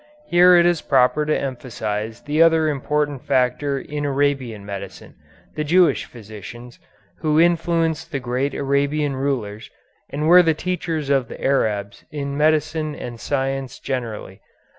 [0.25, 5.13] Here it is proper to emphasize the other important factor in Arabian medicine,
[5.55, 6.79] the Jewish physicians,
[7.19, 9.69] who influenced the great Arabian rulers,
[10.09, 14.41] and were the teachers of the Arabs in medicine and science generally.